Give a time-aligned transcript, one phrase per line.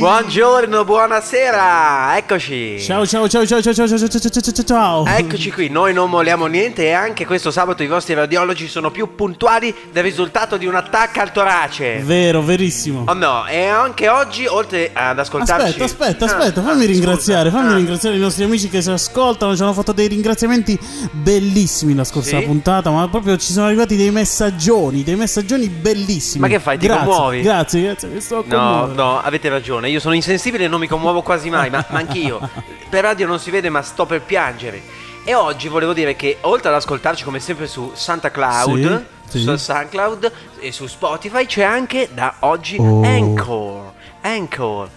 [0.00, 2.80] Buongiorno, buonasera, eccoci.
[2.80, 5.04] Ciao ciao ciao ciao ciao ciao ciao ciao ciao ciao ciao.
[5.04, 9.14] Eccoci qui, noi non molliamo niente e anche questo sabato i vostri radiologi sono più
[9.14, 11.98] puntuali del risultato di un attacco al torace.
[12.02, 13.04] Vero, verissimo.
[13.08, 15.82] Oh no, e anche oggi, oltre ad ascoltarci...
[15.82, 17.76] Aspetta, aspetta, Ah, aspetta, ah, fammi ringraziare, fammi Ah.
[17.76, 20.78] ringraziare i nostri amici che ci ascoltano, ci hanno fatto dei ringraziamenti
[21.12, 22.44] bellissimi la scorsa Sì?
[22.46, 26.40] puntata, ma proprio ci sono arrivati dei messaggioni, dei messaggioni bellissimi.
[26.40, 27.42] Ma che fai, ti grazie, commuovi?
[27.42, 31.22] Grazie, grazie, mi sto No, no, avete ragione, io sono insensibile e non mi commuovo
[31.22, 32.40] quasi mai, ma, ma anch'io.
[32.88, 34.80] Per radio non si vede, ma sto per piangere.
[35.24, 39.44] E oggi volevo dire che oltre ad ascoltarci come sempre su Santa Cloud, Sì, sì.
[39.44, 43.02] su SoundCloud e su Spotify c'è anche da oggi Oh.
[43.04, 43.92] Anchor.
[44.22, 44.88] Anchor.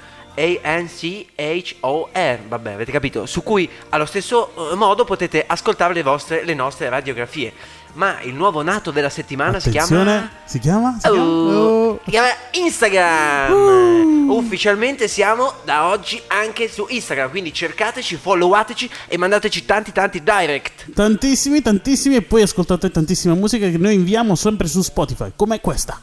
[1.23, 6.53] A-N-C-H-O-R, vabbè avete capito, su cui allo stesso eh, modo potete ascoltare le vostre, le
[6.55, 7.53] nostre radiografie.
[7.93, 9.85] Ma il nuovo nato della settimana si chiama...
[9.85, 10.97] Attenzione, si chiama?
[10.99, 11.21] Si chiama?
[11.21, 11.99] Oh, Oh.
[12.03, 13.51] si chiama Instagram.
[13.53, 14.31] Uh.
[14.35, 20.91] Ufficialmente siamo da oggi anche su Instagram, quindi cercateci, followateci e mandateci tanti tanti direct.
[20.93, 25.99] Tantissimi, tantissimi e poi ascoltate tantissima musica che noi inviamo sempre su Spotify, come questa.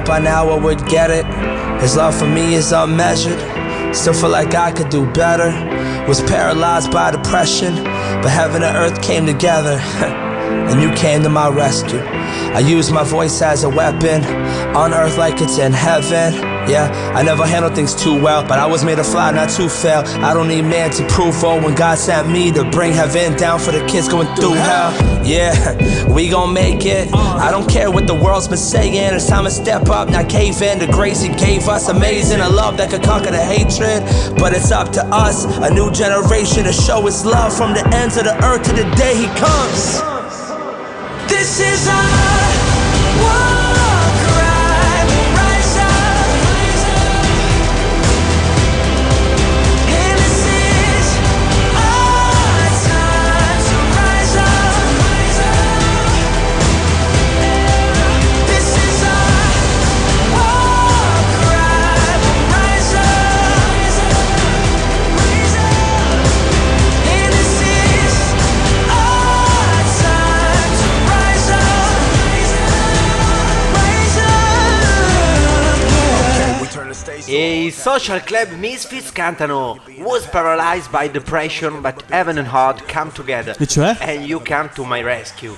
[0.00, 1.26] By now I would get it.
[1.80, 3.38] His love for me is unmeasured.
[3.94, 5.50] Still feel like I could do better.
[6.08, 7.74] Was paralyzed by depression,
[8.22, 9.78] but heaven and earth came together.
[10.70, 12.00] and you came to my rescue.
[12.00, 14.24] I use my voice as a weapon,
[14.74, 16.34] on earth like it's in heaven.
[16.68, 19.68] Yeah, I never handled things too well, but I was made to fly, not to
[19.68, 20.00] fail.
[20.24, 23.58] I don't need man to prove oh when God sent me to bring heaven down
[23.60, 24.92] for the kids going through hell.
[25.24, 27.12] Yeah, we gon' make it.
[27.12, 27.18] Uh.
[27.36, 28.94] I don't care what the world's been saying.
[28.94, 30.78] It's time to step up, not cave in.
[30.78, 32.40] The grace He gave us, amazing.
[32.40, 34.02] A love that could conquer the hatred.
[34.38, 38.16] But it's up to us, a new generation, to show His love from the ends
[38.16, 40.13] of the earth to the day He comes.
[41.44, 42.33] This is our
[77.84, 83.54] social club Misfits cantano Was paralyzed by depression, but heaven and heart come together.
[83.58, 83.98] E cioè?
[84.00, 85.54] And you come to my rescue.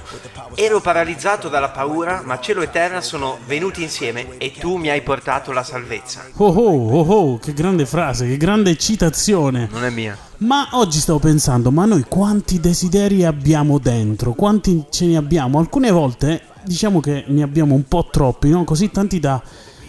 [0.56, 5.02] Ero paralizzato dalla paura, ma cielo e terra sono venuti insieme e tu mi hai
[5.02, 6.24] portato la salvezza.
[6.38, 9.68] Oh oh oh oh, che grande frase, che grande citazione.
[9.70, 10.18] Non è mia.
[10.38, 14.32] Ma oggi stavo pensando, ma noi quanti desideri abbiamo dentro?
[14.32, 15.60] Quanti ce ne abbiamo?
[15.60, 18.64] Alcune volte diciamo che ne abbiamo un po' troppi, no?
[18.64, 19.40] Così tanti da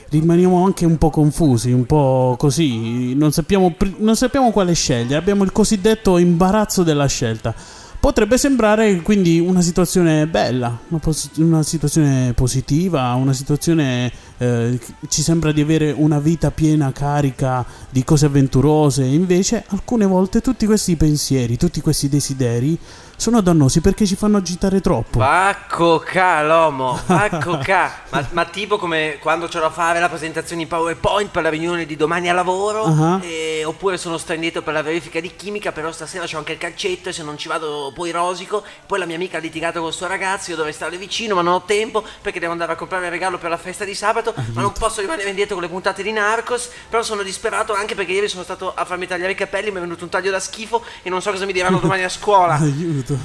[0.10, 5.44] rimaniamo anche un po' confusi, un po' così, non sappiamo, non sappiamo quale scegliere, abbiamo
[5.44, 7.54] il cosiddetto imbarazzo della scelta.
[8.00, 15.22] Potrebbe sembrare quindi una situazione bella, una, pos- una situazione positiva, una situazione eh, ci
[15.22, 20.96] sembra di avere una vita piena, carica di cose avventurose, invece alcune volte tutti questi
[20.96, 22.78] pensieri, tutti questi desideri
[23.20, 25.18] sono dannosi perché ci fanno agitare troppo.
[25.18, 27.92] Vacco ca l'uomo, vacco ca.
[28.12, 31.88] Ma, ma tipo come quando c'ho da fare la presentazione in PowerPoint per la riunione
[31.88, 33.20] di domani a lavoro, Ah.
[33.24, 37.10] e- oppure sono straniato per la verifica di chimica, però stasera c'ho anche il calcetto
[37.10, 38.64] e se non ci vado poi rosico.
[38.86, 41.42] Poi la mia amica ha litigato con il suo ragazzo, io dovrei stare vicino, ma
[41.42, 44.27] non ho tempo perché devo andare a comprare il regalo per la festa di sabato,
[44.54, 48.12] ma non posso rimanere indietro con le puntate di Narcos, però sono disperato anche perché
[48.12, 50.84] ieri sono stato a farmi tagliare i capelli, mi è venuto un taglio da schifo
[51.04, 52.56] e non so cosa mi diranno domani a scuola.
[52.60, 53.18] Aiuto.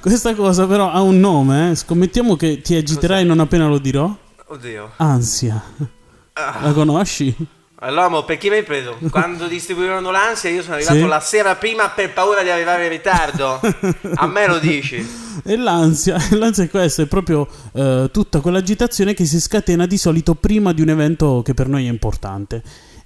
[0.00, 1.74] Questa cosa però ha un nome, eh?
[1.74, 4.14] scommettiamo che ti agiterai non appena lo dirò.
[4.46, 4.92] Oddio.
[4.96, 5.62] Ansia.
[6.32, 6.58] Ah.
[6.62, 7.34] La conosci?
[7.82, 8.98] Allora, per chi mi hai preso?
[9.10, 11.06] Quando distribuirono l'ansia io sono arrivato Sì.
[11.06, 13.58] la sera prima per paura di arrivare in ritardo.
[14.16, 15.06] A me lo dici?
[15.44, 20.34] E l'ansia, l'ansia è questa, è proprio eh, tutta quell'agitazione che si scatena di solito
[20.34, 22.62] prima di un evento che per noi è importante.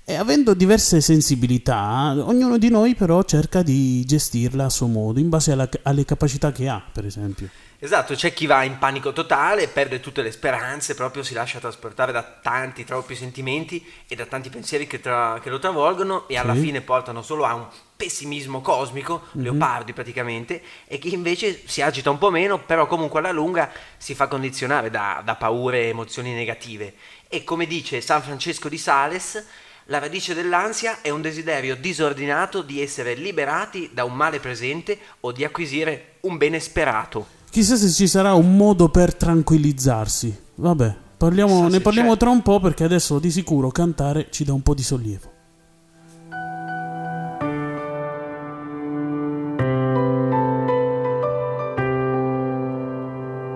[0.06, 5.29] E avendo diverse sensibilità, ognuno di noi però cerca di gestirla a suo modo, in
[5.31, 7.49] base alla- alle capacità che ha, per esempio.
[7.84, 12.12] Esatto, c'è chi va in panico totale, perde tutte le speranze, proprio si lascia trasportare
[12.12, 16.54] da tanti, troppi sentimenti e da tanti pensieri che, tra, che lo travolgono e alla
[16.54, 16.60] Sì.
[16.60, 22.16] fine portano solo a un pessimismo cosmico, leopardi praticamente, e chi invece si agita un
[22.16, 26.94] po' meno, però comunque alla lunga si fa condizionare da, da paure e emozioni negative.
[27.28, 29.44] E come dice San Francesco di Sales,
[29.88, 35.32] la radice dell'ansia è un desiderio disordinato di essere liberati da un male presente o
[35.32, 37.42] di acquisire un bene sperato.
[37.54, 40.36] Chissà se ci sarà un modo per tranquillizzarsi.
[40.56, 42.18] Vabbè, parliamo- ne parliamo c'è.
[42.18, 45.30] tra un po' perché adesso di sicuro cantare ci dà un po' di sollievo.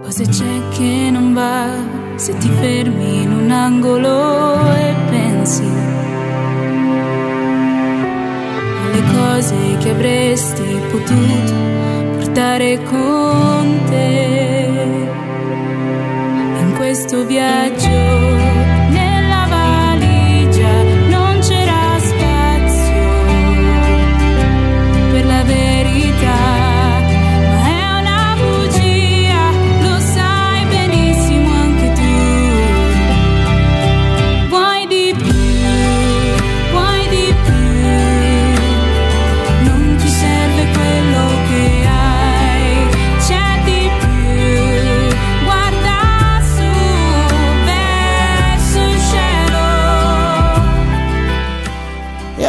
[0.04, 1.66] Cosa c'è che non va
[2.14, 5.64] se ti fermi in un angolo e pensi
[8.84, 10.62] alle cose che avresti
[10.92, 11.97] potuto
[12.28, 14.66] portare con te
[16.60, 18.47] in questo viaggio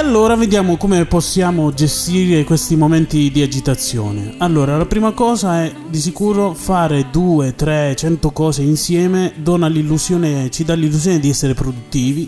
[0.10, 4.34] allora vediamo come possiamo gestire questi momenti di agitazione.
[4.40, 10.50] Allora, la prima cosa è di sicuro fare due, tre, cento cose insieme dona l'illusione,
[10.50, 12.28] ci dà l'illusione di essere produttivi,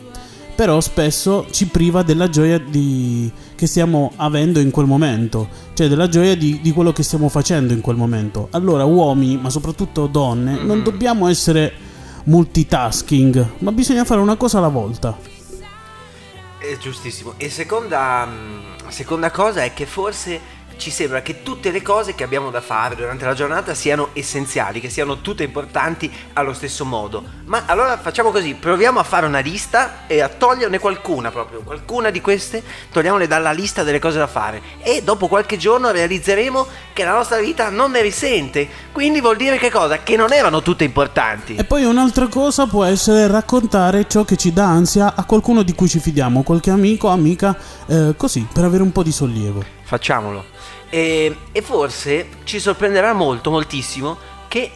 [0.55, 6.07] però spesso ci priva della gioia di- che stiamo avendo in quel momento, cioè della
[6.07, 8.49] gioia di, di quello che stiamo facendo in quel momento.
[8.51, 11.73] Allora, uomini, ma soprattutto donne, non dobbiamo essere
[12.25, 15.30] multitasking, ma bisogna fare una cosa alla volta.
[16.79, 17.33] Giustissimo.
[17.37, 20.39] E seconda, mh, seconda cosa è che forse
[20.81, 24.79] ci sembra che tutte le cose che abbiamo da fare durante la giornata siano essenziali,
[24.79, 27.23] che siano tutte importanti allo stesso modo.
[27.45, 32.09] Ma allora facciamo così, proviamo a fare una lista e a toglierne qualcuna proprio, qualcuna
[32.09, 37.03] di queste, togliamole dalla lista delle cose da fare e dopo qualche giorno realizzeremo che
[37.03, 38.67] la nostra vita non ne risente.
[38.91, 39.99] Quindi vuol dire che cosa?
[39.99, 41.57] Che non erano tutte importanti.
[41.57, 45.75] E poi un'altra cosa può essere raccontare ciò che ci dà ansia a qualcuno di
[45.75, 47.55] cui ci fidiamo, qualche amico, amica,
[47.85, 49.80] eh, così, per avere un po' di sollievo.
[49.91, 50.45] Facciamolo.
[50.89, 54.17] E, e forse ci sorprenderà molto, moltissimo,
[54.47, 54.71] che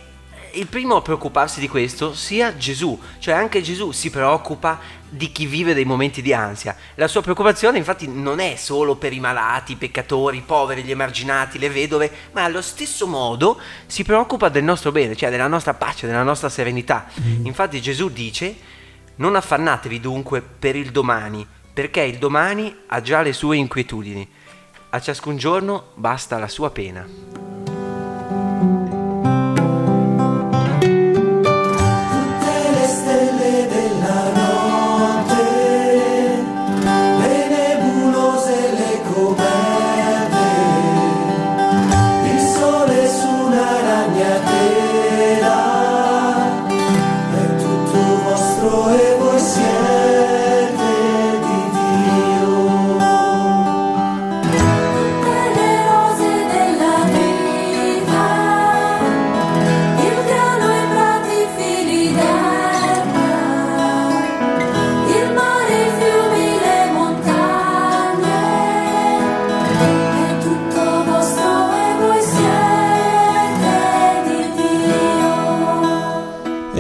[0.52, 3.00] il primo a preoccuparsi di questo sia Gesù.
[3.20, 4.78] Cioè anche Gesù si preoccupa
[5.08, 6.76] di chi vive dei momenti di ansia.
[6.96, 10.92] La sua preoccupazione infatti non è solo per i malati, i peccatori, i poveri, gli
[10.92, 15.76] emarginati, le vedove, ma allo stesso modo si preoccupa del nostro bene, cioè della nostra
[15.76, 17.08] pace, della nostra serenità.
[17.44, 18.54] Infatti Gesù dice,
[19.16, 24.44] non affannatevi dunque per il domani, perché il domani ha già le sue inquietudini.
[24.95, 27.06] A ciascun giorno basta la sua pena.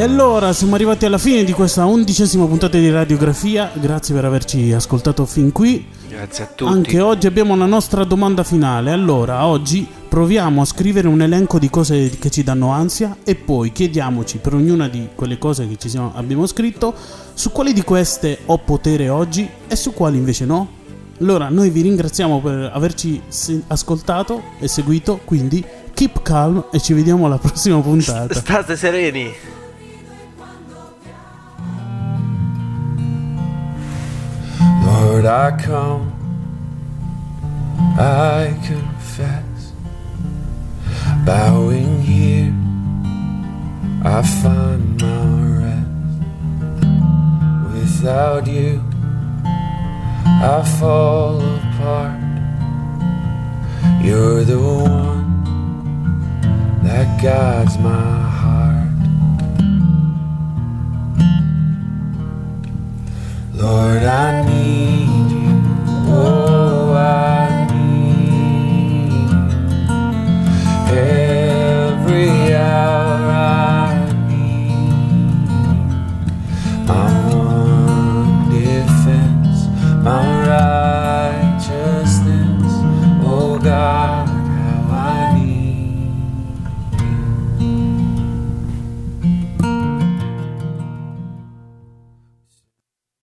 [0.05, 5.25] Allora siamo arrivati alla fine di questa undicesima puntata di radiografia, grazie per averci ascoltato
[5.25, 5.83] fin qui.
[6.07, 6.71] Grazie a tutti.
[6.71, 8.91] Anche oggi abbiamo la nostra domanda finale.
[8.91, 13.71] Allora, oggi proviamo a scrivere un elenco di cose che ci danno ansia e poi
[13.71, 16.93] chiediamoci per ognuna di quelle cose che ci siamo- abbiamo scritto
[17.33, 20.69] su quali di queste ho potere oggi e su quali invece no.
[21.19, 23.19] Allora, noi vi ringraziamo per averci
[23.67, 28.35] ascoltato e seguito, quindi keep calm e ci vediamo alla prossima puntata.
[28.37, 29.33] State sereni.
[35.25, 36.13] did I come?
[37.97, 39.71] I confess,
[41.25, 42.53] bowing here,
[44.03, 45.25] I find my
[45.63, 46.19] rest.
[47.73, 48.83] Without you,
[49.43, 52.21] I fall apart.
[54.05, 55.31] You're the one
[56.83, 58.99] that guides my heart.
[63.55, 64.54] Lord, I need.